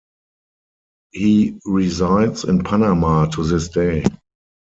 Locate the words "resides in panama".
1.63-3.27